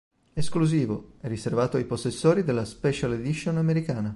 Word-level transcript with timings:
Esclusivo, 0.33 1.17
riservato 1.19 1.77
ai 1.77 1.85
possessori 1.85 2.43
della 2.43 2.65
Special 2.65 3.13
Edition 3.13 3.57
Americana. 3.57 4.09